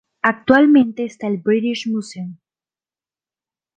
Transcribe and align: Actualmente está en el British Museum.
Actualmente 0.23 1.05
está 1.05 1.27
en 1.27 1.33
el 1.33 1.41
British 1.43 1.87
Museum. 1.87 2.35